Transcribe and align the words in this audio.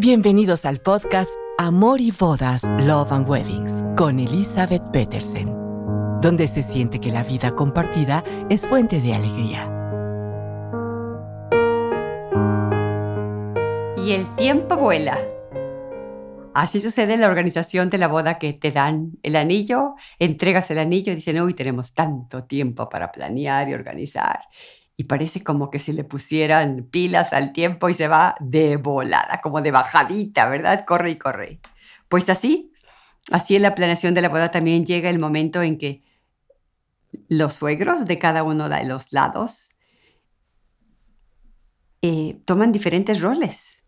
Bienvenidos 0.00 0.64
al 0.64 0.78
podcast 0.78 1.32
Amor 1.58 2.00
y 2.00 2.12
Bodas, 2.12 2.62
Love 2.78 3.10
and 3.10 3.28
Weddings 3.28 3.82
con 3.96 4.20
Elizabeth 4.20 4.92
Petersen, 4.92 5.48
donde 6.20 6.46
se 6.46 6.62
siente 6.62 7.00
que 7.00 7.10
la 7.10 7.24
vida 7.24 7.56
compartida 7.56 8.22
es 8.48 8.64
fuente 8.64 9.00
de 9.00 9.14
alegría. 9.14 9.64
Y 13.96 14.12
el 14.12 14.32
tiempo 14.36 14.76
vuela. 14.76 15.18
Así 16.54 16.80
sucede 16.80 17.14
en 17.14 17.20
la 17.20 17.28
organización 17.28 17.90
de 17.90 17.98
la 17.98 18.06
boda 18.06 18.38
que 18.38 18.52
te 18.52 18.70
dan 18.70 19.18
el 19.24 19.34
anillo, 19.34 19.96
entregas 20.20 20.70
el 20.70 20.78
anillo 20.78 21.10
y 21.10 21.16
dicen, 21.16 21.40
uy, 21.40 21.54
tenemos 21.54 21.92
tanto 21.92 22.44
tiempo 22.44 22.88
para 22.88 23.10
planear 23.10 23.68
y 23.68 23.74
organizar 23.74 24.42
y 25.00 25.04
parece 25.04 25.44
como 25.44 25.70
que 25.70 25.78
si 25.78 25.92
le 25.92 26.02
pusieran 26.02 26.88
pilas 26.90 27.32
al 27.32 27.52
tiempo 27.52 27.88
y 27.88 27.94
se 27.94 28.08
va 28.08 28.34
de 28.40 28.76
volada, 28.76 29.40
como 29.40 29.62
de 29.62 29.70
bajadita, 29.70 30.48
¿verdad? 30.48 30.84
Corre 30.84 31.10
y 31.10 31.16
corre. 31.16 31.60
Pues 32.08 32.28
así, 32.28 32.72
así 33.30 33.54
en 33.54 33.62
la 33.62 33.76
planeación 33.76 34.12
de 34.12 34.22
la 34.22 34.28
boda 34.28 34.50
también 34.50 34.84
llega 34.84 35.08
el 35.08 35.20
momento 35.20 35.62
en 35.62 35.78
que 35.78 36.02
los 37.28 37.54
suegros 37.54 38.06
de 38.06 38.18
cada 38.18 38.42
uno 38.42 38.68
de 38.68 38.84
los 38.86 39.12
lados 39.12 39.68
eh, 42.02 42.40
toman 42.44 42.72
diferentes 42.72 43.20
roles. 43.20 43.84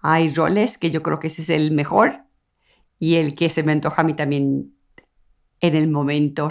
Hay 0.00 0.32
roles 0.32 0.78
que 0.78 0.90
yo 0.90 1.02
creo 1.02 1.18
que 1.18 1.26
ese 1.26 1.42
es 1.42 1.50
el 1.50 1.72
mejor 1.72 2.24
y 2.98 3.16
el 3.16 3.34
que 3.34 3.50
se 3.50 3.62
me 3.62 3.72
antoja 3.72 4.00
a 4.00 4.04
mí 4.04 4.14
también 4.14 4.74
en 5.60 5.76
el 5.76 5.90
momento 5.90 6.48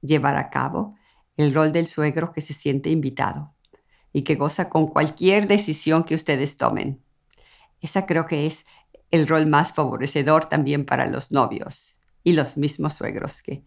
llevar 0.00 0.36
a 0.36 0.50
cabo 0.50 0.96
el 1.36 1.54
rol 1.54 1.72
del 1.72 1.86
suegro 1.86 2.32
que 2.32 2.40
se 2.40 2.54
siente 2.54 2.90
invitado 2.90 3.54
y 4.12 4.22
que 4.22 4.34
goza 4.34 4.68
con 4.68 4.86
cualquier 4.86 5.46
decisión 5.46 6.04
que 6.04 6.14
ustedes 6.14 6.56
tomen. 6.56 7.02
Esa 7.80 8.06
creo 8.06 8.26
que 8.26 8.46
es 8.46 8.64
el 9.10 9.28
rol 9.28 9.46
más 9.46 9.72
favorecedor 9.72 10.46
también 10.46 10.84
para 10.86 11.06
los 11.06 11.30
novios 11.30 11.96
y 12.24 12.32
los 12.32 12.56
mismos 12.56 12.94
suegros 12.94 13.42
que 13.42 13.64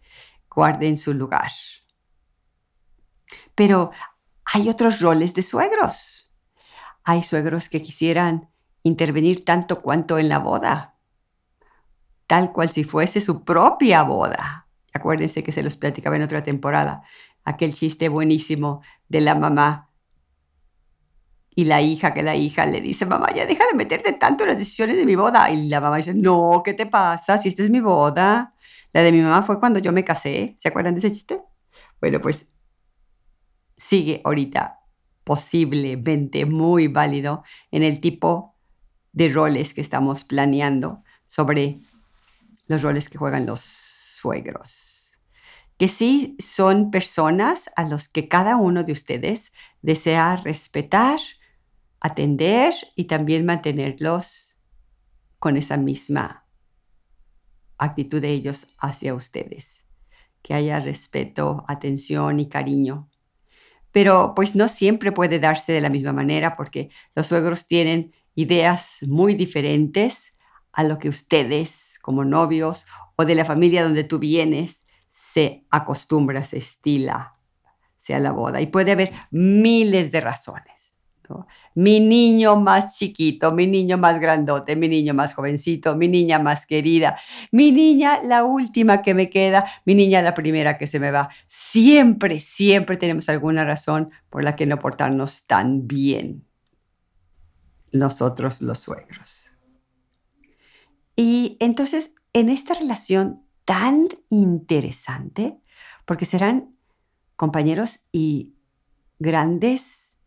guarden 0.50 0.96
su 0.96 1.14
lugar. 1.14 1.50
Pero 3.54 3.92
hay 4.44 4.68
otros 4.68 5.00
roles 5.00 5.34
de 5.34 5.42
suegros. 5.42 6.28
Hay 7.04 7.22
suegros 7.22 7.68
que 7.68 7.82
quisieran 7.82 8.50
intervenir 8.82 9.44
tanto 9.44 9.80
cuanto 9.80 10.18
en 10.18 10.28
la 10.28 10.38
boda, 10.38 10.96
tal 12.26 12.52
cual 12.52 12.70
si 12.70 12.84
fuese 12.84 13.20
su 13.20 13.44
propia 13.44 14.02
boda. 14.02 14.66
Acuérdense 14.92 15.44
que 15.44 15.52
se 15.52 15.62
los 15.62 15.76
platicaba 15.76 16.16
en 16.16 16.22
otra 16.22 16.42
temporada 16.42 17.04
aquel 17.44 17.74
chiste 17.74 18.08
buenísimo 18.08 18.82
de 19.08 19.20
la 19.20 19.34
mamá 19.34 19.90
y 21.54 21.64
la 21.64 21.82
hija, 21.82 22.14
que 22.14 22.22
la 22.22 22.36
hija 22.36 22.64
le 22.64 22.80
dice, 22.80 23.06
mamá, 23.06 23.28
ya 23.34 23.44
deja 23.44 23.64
de 23.66 23.76
meterte 23.76 24.12
tanto 24.12 24.44
en 24.44 24.50
las 24.50 24.58
decisiones 24.58 24.96
de 24.96 25.04
mi 25.04 25.16
boda. 25.16 25.50
Y 25.50 25.68
la 25.68 25.80
mamá 25.80 25.96
dice, 25.96 26.14
no, 26.14 26.62
¿qué 26.64 26.74
te 26.74 26.86
pasa? 26.86 27.38
Si 27.38 27.48
esta 27.48 27.62
es 27.62 27.70
mi 27.70 27.80
boda. 27.80 28.54
La 28.92 29.02
de 29.02 29.12
mi 29.12 29.20
mamá 29.20 29.42
fue 29.42 29.58
cuando 29.58 29.78
yo 29.78 29.92
me 29.92 30.04
casé. 30.04 30.56
¿Se 30.60 30.68
acuerdan 30.68 30.94
de 30.94 31.00
ese 31.00 31.12
chiste? 31.12 31.42
Bueno, 32.00 32.20
pues 32.20 32.46
sigue 33.76 34.20
ahorita 34.24 34.78
posiblemente 35.24 36.46
muy 36.46 36.88
válido 36.88 37.44
en 37.70 37.82
el 37.82 38.00
tipo 38.00 38.56
de 39.12 39.28
roles 39.28 39.74
que 39.74 39.80
estamos 39.80 40.24
planeando 40.24 41.02
sobre 41.26 41.80
los 42.68 42.80
roles 42.82 43.08
que 43.08 43.18
juegan 43.18 43.44
los 43.44 43.60
suegros 43.60 44.89
que 45.80 45.88
sí 45.88 46.36
son 46.38 46.90
personas 46.90 47.70
a 47.74 47.88
los 47.88 48.06
que 48.06 48.28
cada 48.28 48.56
uno 48.56 48.84
de 48.84 48.92
ustedes 48.92 49.50
desea 49.80 50.36
respetar, 50.36 51.18
atender 52.00 52.74
y 52.96 53.04
también 53.04 53.46
mantenerlos 53.46 54.58
con 55.38 55.56
esa 55.56 55.78
misma 55.78 56.44
actitud 57.78 58.20
de 58.20 58.28
ellos 58.28 58.66
hacia 58.76 59.14
ustedes. 59.14 59.82
Que 60.42 60.52
haya 60.52 60.80
respeto, 60.80 61.64
atención 61.66 62.40
y 62.40 62.50
cariño. 62.50 63.08
Pero 63.90 64.34
pues 64.36 64.54
no 64.54 64.68
siempre 64.68 65.12
puede 65.12 65.38
darse 65.38 65.72
de 65.72 65.80
la 65.80 65.88
misma 65.88 66.12
manera 66.12 66.58
porque 66.58 66.90
los 67.14 67.28
suegros 67.28 67.66
tienen 67.66 68.12
ideas 68.34 68.98
muy 69.00 69.32
diferentes 69.32 70.34
a 70.72 70.82
lo 70.82 70.98
que 70.98 71.08
ustedes 71.08 71.98
como 72.02 72.26
novios 72.26 72.84
o 73.16 73.24
de 73.24 73.34
la 73.34 73.46
familia 73.46 73.82
donde 73.82 74.04
tú 74.04 74.18
vienes 74.18 74.79
se 75.20 75.64
acostumbra, 75.70 76.44
se 76.44 76.58
estila, 76.58 77.32
sea 77.98 78.18
la 78.18 78.32
boda. 78.32 78.60
Y 78.60 78.66
puede 78.66 78.92
haber 78.92 79.12
miles 79.30 80.10
de 80.10 80.20
razones. 80.20 80.98
Mi 81.74 82.00
niño 82.00 82.56
más 82.56 82.96
chiquito, 82.98 83.52
mi 83.52 83.68
niño 83.68 83.96
más 83.96 84.18
grandote, 84.18 84.74
mi 84.74 84.88
niño 84.88 85.14
más 85.14 85.34
jovencito, 85.34 85.94
mi 85.94 86.08
niña 86.08 86.40
más 86.40 86.66
querida, 86.66 87.16
mi 87.52 87.70
niña 87.70 88.20
la 88.24 88.42
última 88.42 89.02
que 89.02 89.14
me 89.14 89.30
queda, 89.30 89.66
mi 89.84 89.94
niña 89.94 90.22
la 90.22 90.34
primera 90.34 90.76
que 90.76 90.88
se 90.88 90.98
me 90.98 91.12
va. 91.12 91.28
Siempre, 91.46 92.40
siempre 92.40 92.96
tenemos 92.96 93.28
alguna 93.28 93.64
razón 93.64 94.10
por 94.30 94.42
la 94.42 94.56
que 94.56 94.66
no 94.66 94.80
portarnos 94.80 95.46
tan 95.46 95.86
bien 95.86 96.44
nosotros 97.92 98.60
los 98.62 98.80
suegros. 98.80 99.50
Y 101.14 101.56
entonces, 101.60 102.14
en 102.32 102.48
esta 102.48 102.74
relación 102.74 103.44
tan 103.70 104.08
interesante 104.30 105.60
porque 106.04 106.26
serán 106.26 106.74
compañeros 107.36 108.00
y 108.10 108.56
grandes 109.20 110.18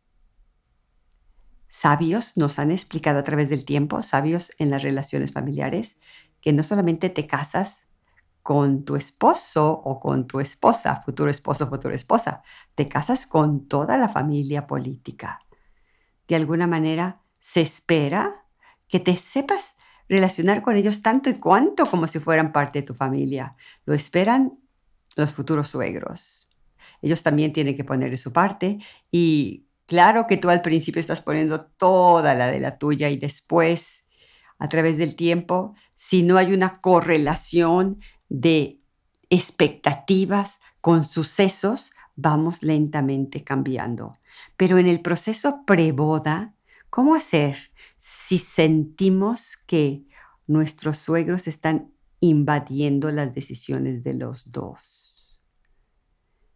sabios, 1.67 2.37
nos 2.37 2.57
han 2.57 2.71
explicado 2.71 3.19
a 3.19 3.25
través 3.25 3.49
del 3.49 3.65
tiempo, 3.65 4.01
sabios 4.01 4.53
en 4.59 4.69
las 4.69 4.81
relaciones 4.81 5.33
familiares, 5.33 5.97
que 6.39 6.53
no 6.53 6.63
solamente 6.63 7.09
te 7.09 7.27
casas 7.27 7.83
con 8.43 8.85
tu 8.85 8.95
esposo 8.95 9.73
o 9.73 9.99
con 9.99 10.25
tu 10.25 10.39
esposa, 10.39 11.01
futuro 11.01 11.29
esposo, 11.29 11.67
futura 11.67 11.95
esposa, 11.95 12.43
te 12.75 12.87
casas 12.87 13.27
con 13.27 13.67
toda 13.67 13.97
la 13.97 14.07
familia 14.07 14.67
política. 14.67 15.41
De 16.29 16.37
alguna 16.37 16.65
manera 16.65 17.19
se 17.41 17.59
espera 17.59 18.45
que 18.87 19.01
te 19.01 19.17
sepas 19.17 19.72
relacionar 20.09 20.61
con 20.61 20.75
ellos 20.75 21.01
tanto 21.01 21.29
y 21.29 21.35
cuanto 21.35 21.85
como 21.85 22.07
si 22.07 22.19
fueran 22.19 22.51
parte 22.51 22.79
de 22.79 22.87
tu 22.87 22.93
familia. 22.93 23.55
Lo 23.85 23.93
esperan 23.93 24.59
los 25.15 25.33
futuros 25.33 25.69
suegros. 25.69 26.47
Ellos 27.01 27.23
también 27.23 27.53
tienen 27.53 27.75
que 27.75 27.83
poner 27.83 28.09
de 28.09 28.17
su 28.17 28.31
parte 28.31 28.79
y 29.11 29.65
claro 29.85 30.25
que 30.27 30.37
tú 30.37 30.49
al 30.49 30.61
principio 30.61 30.99
estás 30.99 31.21
poniendo 31.21 31.65
toda 31.65 32.33
la 32.33 32.51
de 32.51 32.59
la 32.59 32.77
tuya 32.77 33.09
y 33.09 33.17
después, 33.17 34.03
a 34.57 34.69
través 34.69 34.97
del 34.97 35.15
tiempo, 35.15 35.75
si 35.95 36.23
no 36.23 36.37
hay 36.37 36.53
una 36.53 36.79
correlación 36.81 37.99
de 38.29 38.79
expectativas 39.29 40.59
con 40.81 41.03
sucesos, 41.03 41.91
vamos 42.15 42.63
lentamente 42.63 43.43
cambiando. 43.43 44.17
Pero 44.57 44.77
en 44.77 44.87
el 44.87 45.01
proceso 45.01 45.63
preboda, 45.65 46.53
¿cómo 46.89 47.15
hacer 47.15 47.72
si 48.05 48.37
sentimos 48.37 49.55
que 49.65 50.03
nuestros 50.45 50.97
suegros 50.97 51.47
están 51.47 51.93
invadiendo 52.19 53.09
las 53.11 53.33
decisiones 53.33 54.03
de 54.03 54.13
los 54.13 54.51
dos. 54.51 55.39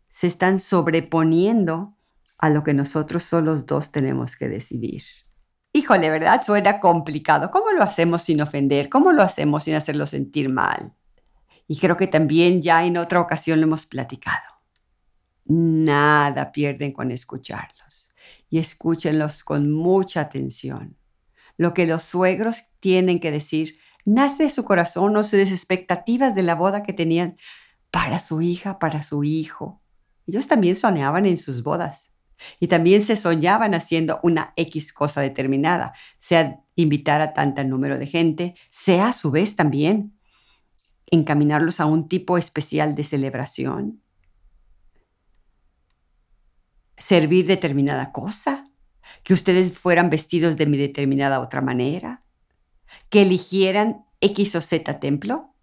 Se 0.09 0.28
están 0.28 0.59
sobreponiendo 0.59 1.96
a 2.38 2.50
lo 2.50 2.66
que 2.66 2.74
nosotros 2.74 3.24
solos 3.24 3.66
dos 3.66 3.94
tenemos 3.94 4.35
que 4.35 4.50
decidir. 4.50 5.03
Híjole, 5.72 6.09
¿verdad? 6.09 6.44
Suena 6.46 6.81
complicado. 6.81 7.50
¿Cómo 7.50 7.72
lo 7.72 7.81
hacemos 7.81 8.24
sin 8.24 8.41
ofender? 8.41 8.90
¿Cómo 8.90 9.14
lo 9.14 9.24
hacemos 9.24 9.64
sin 9.64 9.75
hacerlo 9.75 10.06
sentir 10.06 10.50
mal? 10.50 10.96
Y 11.66 11.79
creo 11.79 11.96
que 11.96 12.08
también 12.08 12.62
ya 12.62 12.85
en 12.85 12.97
otra 12.97 13.22
ocasión 13.22 13.62
lo 13.62 13.68
hemos 13.68 13.85
platicado. 13.85 14.59
Nada 15.46 16.52
pierden 16.52 16.91
con 16.91 17.09
escucharlos 17.09 18.09
y 18.50 18.59
escúchenlos 18.59 19.46
con 19.46 19.72
mucha 19.72 20.20
atención 20.20 20.97
lo 21.57 21.73
que 21.73 21.85
los 21.85 22.03
suegros 22.03 22.63
tienen 22.79 23.19
que 23.19 23.31
decir. 23.31 23.77
Nace 24.05 24.43
de 24.43 24.49
su 24.49 24.63
corazón 24.63 25.17
o 25.17 25.23
sus 25.23 25.33
expectativas 25.39 26.33
de 26.35 26.43
la 26.43 26.55
boda 26.55 26.83
que 26.83 26.93
tenían 26.93 27.37
para 27.91 28.19
su 28.19 28.41
hija, 28.41 28.79
para 28.79 29.03
su 29.03 29.23
hijo. 29.23 29.81
Ellos 30.27 30.47
también 30.47 30.75
soñaban 30.75 31.25
en 31.25 31.37
sus 31.37 31.63
bodas 31.63 32.11
y 32.59 32.67
también 32.67 33.01
se 33.01 33.15
soñaban 33.15 33.73
haciendo 33.73 34.19
una 34.23 34.53
X 34.55 34.93
cosa 34.93 35.21
determinada, 35.21 35.93
sea 36.19 36.61
invitar 36.75 37.21
a 37.21 37.33
tanto 37.33 37.63
número 37.63 37.97
de 37.97 38.07
gente, 38.07 38.55
sea 38.69 39.09
a 39.09 39.13
su 39.13 39.31
vez 39.31 39.55
también 39.55 40.13
encaminarlos 41.09 41.79
a 41.79 41.85
un 41.85 42.07
tipo 42.07 42.37
especial 42.37 42.95
de 42.95 43.03
celebración, 43.03 44.01
servir 46.97 47.47
determinada 47.47 48.11
cosa, 48.11 48.65
que 49.23 49.33
ustedes 49.33 49.77
fueran 49.77 50.09
vestidos 50.09 50.57
de 50.57 50.65
mi 50.65 50.77
determinada 50.77 51.39
otra 51.39 51.61
manera, 51.61 52.23
que 53.09 53.23
eligieran 53.23 54.05
X 54.21 54.55
o 54.55 54.61
Z 54.61 54.99
templo, 54.99 55.53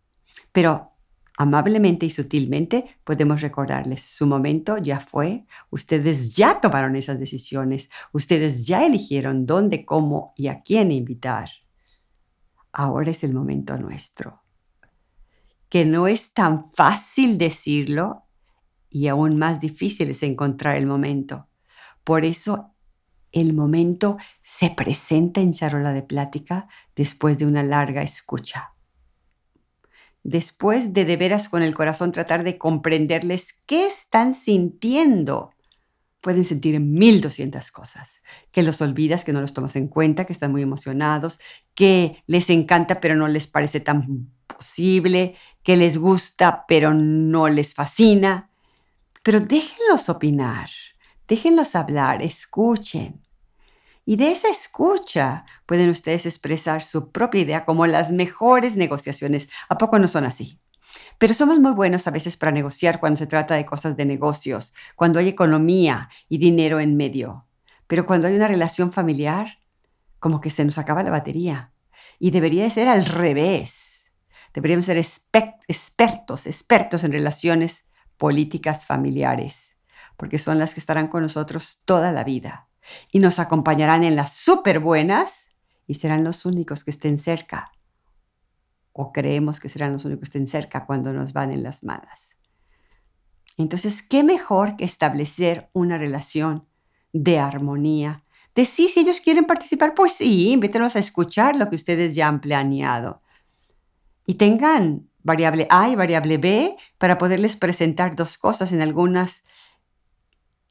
pero 0.53 0.93
amablemente 1.37 2.07
y 2.07 2.11
sutilmente 2.11 2.85
podemos 3.03 3.41
recordarles, 3.41 4.03
su 4.03 4.27
momento 4.27 4.79
ya 4.79 5.01
fue, 5.01 5.47
ustedes 5.71 6.35
ya 6.35 6.61
tomaron 6.61 6.95
esas 6.97 7.19
decisiones, 7.19 7.91
ustedes 8.13 8.67
ya 8.67 8.87
eligieron 8.87 9.47
dónde, 9.47 9.85
cómo 9.85 10.33
y 10.37 10.49
a 10.49 10.63
quién 10.63 10.93
invitar. 10.93 11.51
ahora 12.73 13.13
es 13.13 13.23
el 13.23 13.33
momento 13.33 13.77
nuestro. 13.79 14.43
Que 15.69 15.85
no 15.85 16.09
es 16.09 16.33
tan 16.33 16.73
fácil 16.73 17.39
decirlo 17.39 18.25
y 18.91 19.07
aún 19.09 19.39
más 19.39 19.61
difícil 19.61 20.11
es 20.11 20.23
encontrar 20.25 20.77
el 20.77 20.87
momento. 20.87 21.49
Por 22.03 22.25
eso 22.25 22.74
el 23.35 23.53
momento 23.53 24.17
se 24.43 24.71
presenta 24.71 25.41
en 25.41 25.53
charola 25.53 25.93
de 25.93 26.03
plática 26.03 26.69
después 26.95 27.39
de 27.39 27.47
una 27.47 27.63
larga 27.63 28.03
escucha. 28.03 28.73
Después 30.23 30.95
de 30.95 31.05
de 31.05 31.17
veras 31.17 31.49
con 31.51 31.63
el 31.63 31.75
corazón 31.75 32.13
tratar 32.13 32.45
de 32.45 32.57
comprenderles 32.57 33.61
qué 33.67 33.87
están 33.87 34.33
sintiendo 34.33 35.51
pueden 36.25 36.47
sentir 36.47 36.81
mil 36.81 37.21
doscientas 37.21 37.71
cosas, 37.71 38.23
que 38.51 38.63
los 38.63 38.81
olvidas, 38.81 39.25
que 39.25 39.35
no 39.35 39.43
los 39.43 39.53
tomas 39.53 39.77
en 39.77 39.89
cuenta, 39.89 40.25
que 40.25 40.33
están 40.33 40.53
muy 40.53 40.63
emocionados, 40.63 41.39
que 41.75 42.23
les 42.27 42.49
encanta 42.49 42.99
pero 42.99 43.15
no 43.15 43.29
les 43.29 43.47
parece 43.47 43.81
tan 43.81 44.33
posible, 44.47 45.37
que 45.63 45.77
les 45.77 45.99
gusta 45.99 46.65
pero 46.67 46.95
no 46.95 47.51
les 47.51 47.75
fascina. 47.75 48.49
Pero 49.23 49.41
déjenlos 49.41 50.09
opinar, 50.09 50.71
déjenlos 51.29 51.75
hablar, 51.75 52.23
escuchen. 52.23 53.24
Y 54.07 54.17
de 54.17 54.33
esa 54.33 54.49
escucha 54.49 55.47
pueden 55.65 55.89
ustedes 55.89 56.27
expresar 56.27 56.83
su 56.83 57.11
propia 57.11 57.41
idea 57.41 57.65
como 57.65 57.87
las 57.87 58.13
mejores 58.13 58.77
negociaciones. 58.77 59.49
¿A 59.69 59.79
poco 59.79 59.99
no 59.99 60.09
son 60.09 60.25
así? 60.25 60.61
Pero 61.19 61.33
somos 61.33 61.59
muy 61.59 61.73
buenos 61.73 62.07
a 62.07 62.11
veces 62.11 62.37
para 62.37 62.53
negociar 62.53 63.01
cuando 63.01 63.17
se 63.17 63.27
trata 63.27 63.55
de 63.55 63.65
cosas 63.65 63.97
de 63.97 64.05
negocios, 64.05 64.75
cuando 64.95 65.19
hay 65.19 65.29
economía 65.29 66.11
y 66.29 66.37
dinero 66.39 66.81
en 66.81 66.97
medio. 66.97 67.47
Pero 67.87 68.07
cuando 68.07 68.29
hay 68.29 68.35
una 68.35 68.49
relación 68.49 68.93
familiar, 68.93 69.59
como 70.19 70.41
que 70.41 70.51
se 70.51 70.65
nos 70.65 70.77
acaba 70.77 71.03
la 71.03 71.11
batería. 71.11 71.73
Y 72.19 72.31
debería 72.31 72.65
de 72.65 72.71
ser 72.71 72.89
al 72.89 73.07
revés. 73.07 74.11
Deberíamos 74.53 74.87
ser 74.87 74.99
expertos, 74.99 76.47
expertos 76.47 77.05
en 77.05 77.13
relaciones 77.13 77.87
políticas 78.19 78.87
familiares, 78.87 79.75
porque 80.17 80.39
son 80.39 80.59
las 80.59 80.75
que 80.75 80.81
estarán 80.81 81.09
con 81.09 81.23
nosotros 81.23 81.81
toda 81.85 82.13
la 82.13 82.23
vida 82.23 82.69
y 83.13 83.19
nos 83.19 83.39
acompañarán 83.39 84.05
en 84.05 84.17
las 84.17 84.35
súper 84.35 84.81
buenas 84.81 85.49
y 85.87 85.95
serán 85.95 86.25
los 86.25 86.45
únicos 86.45 86.85
que 86.85 86.91
estén 86.91 87.19
cerca 87.19 87.73
o 88.95 89.13
creemos 89.13 89.61
que 89.61 89.69
serán 89.69 89.93
los 89.93 90.05
únicos 90.05 90.21
que 90.21 90.39
estén 90.39 90.47
cerca 90.47 90.87
cuando 90.87 91.13
nos 91.13 91.33
van 91.33 91.51
en 91.51 91.63
las 91.63 91.83
malas. 91.83 92.31
Entonces, 93.57 94.03
¿qué 94.03 94.23
mejor 94.23 94.77
que 94.77 94.85
establecer 94.85 95.69
una 95.73 95.99
relación 95.99 96.67
de 97.13 97.41
armonía? 97.41 98.25
De 98.55 98.65
sí, 98.65 98.89
si 98.89 99.01
ellos 99.01 99.21
quieren 99.21 99.47
participar, 99.47 99.95
pues 99.95 100.13
sí, 100.13 100.53
invítenlos 100.53 100.95
a 100.95 101.01
escuchar 101.01 101.57
lo 101.57 101.69
que 101.69 101.77
ustedes 101.77 102.15
ya 102.15 102.29
han 102.29 102.41
planeado. 102.41 103.21
Y 104.27 104.35
tengan 104.35 105.09
variable 105.25 105.67
A 105.71 105.89
y 105.89 105.97
variable 105.97 106.39
B 106.39 106.77
para 106.99 107.19
poderles 107.19 107.57
presentar 107.57 108.15
dos 108.15 108.39
cosas 108.39 108.71
en 108.71 108.81
algunos 108.81 109.43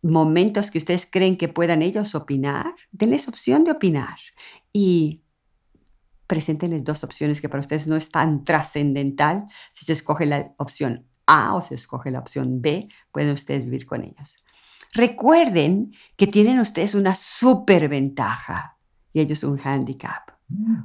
momentos 0.04 0.70
que 0.70 0.78
ustedes 0.78 1.08
creen 1.10 1.38
que 1.38 1.48
puedan 1.48 1.82
ellos 1.82 2.14
opinar. 2.14 2.76
Denles 2.92 3.28
opción 3.28 3.64
de 3.64 3.72
opinar. 3.72 4.18
Y 4.72 5.24
preséntenles 6.28 6.84
dos 6.84 7.04
opciones 7.04 7.42
que 7.42 7.50
para 7.50 7.62
ustedes 7.62 7.88
no 7.88 7.96
es 7.96 8.10
tan 8.10 8.44
trascendental. 8.44 9.48
Si 9.72 9.86
se 9.86 9.94
escoge 9.94 10.26
la 10.26 10.54
opción 10.58 11.08
A 11.26 11.56
o 11.56 11.62
se 11.62 11.76
escoge 11.76 12.12
la 12.12 12.20
opción 12.20 12.62
B, 12.62 12.90
pueden 13.12 13.32
ustedes 13.32 13.66
vivir 13.66 13.86
con 13.86 14.04
ellos. 14.04 14.44
Recuerden 14.94 15.94
que 16.18 16.28
tienen 16.28 16.60
ustedes 16.60 16.94
una 16.94 17.16
superventaja 17.16 18.78
y 19.12 19.22
ellos 19.22 19.44
un 19.44 19.60
handicap. 19.60 20.32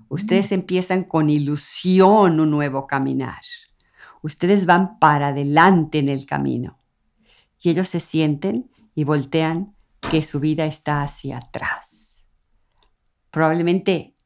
Ustedes 0.08 0.52
empiezan 0.52 1.04
con 1.04 1.28
ilusión 1.28 2.40
un 2.40 2.50
nuevo 2.50 2.86
caminar. 2.86 3.42
Ustedes 4.22 4.64
van 4.64 4.98
para 4.98 5.28
adelante 5.28 5.98
en 5.98 6.08
el 6.08 6.24
camino. 6.24 6.78
Y 7.60 7.70
ellos 7.70 7.88
se 7.88 8.00
sienten 8.00 8.70
y 8.98 9.04
voltean 9.04 9.76
que 10.10 10.24
su 10.24 10.40
vida 10.40 10.66
está 10.66 11.04
hacia 11.04 11.38
atrás. 11.38 12.16
Probablemente 13.30 14.16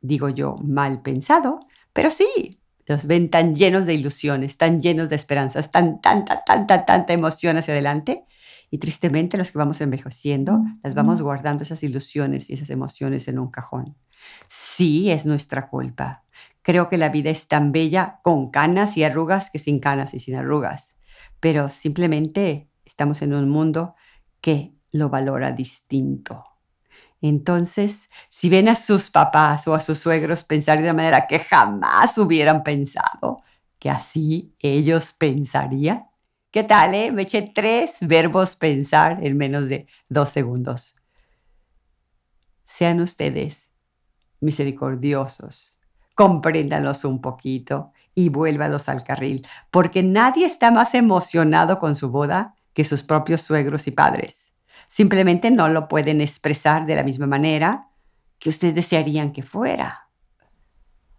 digo 0.00 0.30
yo, 0.30 0.56
mal 0.64 1.00
pensado, 1.00 1.60
pero 1.92 2.10
sí, 2.10 2.58
los 2.86 3.06
ven 3.06 3.30
tan 3.30 3.54
llenos 3.54 3.86
de 3.86 3.94
ilusiones, 3.94 4.56
tan 4.56 4.82
llenos 4.82 5.10
de 5.10 5.14
esperanzas, 5.14 5.70
tan, 5.70 6.00
tanta, 6.00 6.42
tanta, 6.42 6.84
tanta 6.84 7.12
emoción 7.12 7.56
hacia 7.56 7.72
adelante. 7.72 8.24
Y 8.68 8.78
tristemente 8.78 9.38
los 9.38 9.52
que 9.52 9.58
vamos 9.58 9.80
envejeciendo, 9.80 10.60
las 10.82 10.94
vamos 10.94 11.22
guardando 11.22 11.62
esas 11.62 11.84
ilusiones 11.84 12.50
y 12.50 12.54
esas 12.54 12.70
emociones 12.70 13.28
en 13.28 13.38
un 13.38 13.52
cajón. 13.52 13.96
Sí, 14.48 15.08
es 15.08 15.24
nuestra 15.24 15.68
culpa. 15.68 16.24
Creo 16.62 16.88
que 16.88 16.98
la 16.98 17.10
vida 17.10 17.30
es 17.30 17.46
tan 17.46 17.70
bella 17.70 18.18
con 18.24 18.50
canas 18.50 18.96
y 18.96 19.04
arrugas 19.04 19.50
que 19.50 19.60
sin 19.60 19.78
canas 19.78 20.14
y 20.14 20.18
sin 20.18 20.34
arrugas. 20.34 20.96
Pero 21.38 21.68
simplemente 21.68 22.68
estamos 22.84 23.22
en 23.22 23.32
un 23.32 23.48
mundo 23.48 23.94
que 24.40 24.74
lo 24.92 25.08
valora 25.08 25.52
distinto. 25.52 26.44
Entonces, 27.20 28.10
si 28.28 28.48
ven 28.48 28.68
a 28.68 28.76
sus 28.76 29.10
papás 29.10 29.66
o 29.66 29.74
a 29.74 29.80
sus 29.80 29.98
suegros 29.98 30.44
pensar 30.44 30.78
de 30.78 30.84
una 30.84 30.92
manera 30.92 31.26
que 31.26 31.38
jamás 31.38 32.18
hubieran 32.18 32.62
pensado, 32.62 33.42
que 33.78 33.90
así 33.90 34.54
ellos 34.58 35.12
pensarían. 35.12 36.06
¿Qué 36.50 36.64
tal, 36.64 36.94
eh? 36.94 37.12
Me 37.12 37.22
eché 37.22 37.52
tres 37.54 37.98
verbos 38.00 38.56
pensar 38.56 39.22
en 39.22 39.36
menos 39.36 39.68
de 39.68 39.86
dos 40.08 40.30
segundos. 40.30 40.94
Sean 42.64 43.00
ustedes 43.00 43.70
misericordiosos, 44.40 45.78
compréndanlos 46.14 47.04
un 47.04 47.20
poquito 47.20 47.92
y 48.14 48.28
vuélvalos 48.28 48.88
al 48.88 49.04
carril, 49.04 49.46
porque 49.70 50.02
nadie 50.02 50.46
está 50.46 50.70
más 50.70 50.94
emocionado 50.94 51.78
con 51.78 51.96
su 51.96 52.10
boda 52.10 52.55
que 52.76 52.84
sus 52.84 53.02
propios 53.02 53.40
suegros 53.40 53.86
y 53.86 53.90
padres 53.90 54.52
simplemente 54.86 55.50
no 55.50 55.70
lo 55.70 55.88
pueden 55.88 56.20
expresar 56.20 56.84
de 56.84 56.94
la 56.94 57.02
misma 57.02 57.26
manera 57.26 57.88
que 58.38 58.50
ustedes 58.50 58.74
desearían 58.74 59.32
que 59.32 59.42
fuera. 59.42 60.10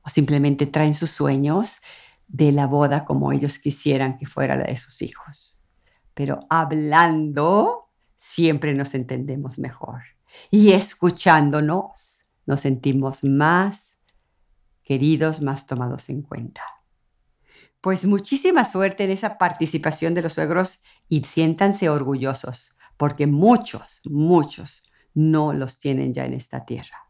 O 0.04 0.10
simplemente 0.10 0.68
traen 0.68 0.94
sus 0.94 1.10
sueños 1.10 1.78
de 2.28 2.52
la 2.52 2.68
boda 2.68 3.06
como 3.06 3.32
ellos 3.32 3.58
quisieran 3.58 4.20
que 4.20 4.28
fuera 4.28 4.56
la 4.56 4.66
de 4.66 4.78
sus 4.78 5.02
hijos. 5.02 5.58
Pero 6.14 6.42
hablando, 6.48 7.90
siempre 8.18 8.76
nos 8.76 8.94
entendemos 8.94 9.58
mejor. 9.58 10.04
Y 10.52 10.74
escuchándonos, 10.74 12.24
nos 12.46 12.60
sentimos 12.60 13.24
más 13.24 13.98
queridos, 14.84 15.42
más 15.42 15.66
tomados 15.66 16.08
en 16.10 16.22
cuenta. 16.22 16.62
Pues 17.82 18.06
muchísima 18.06 18.66
suerte 18.66 19.04
en 19.04 19.12
esa 19.12 19.38
participación 19.38 20.14
de 20.14 20.22
los 20.24 20.34
suegros 20.34 20.82
y 21.08 21.24
siéntanse 21.24 21.90
orgullosos 21.90 22.74
porque 22.98 23.28
muchos, 23.28 24.02
muchos 24.04 24.84
no 25.14 25.54
los 25.54 25.80
tienen 25.80 26.14
ya 26.14 26.26
en 26.26 26.34
esta 26.34 26.66
tierra. 26.66 27.08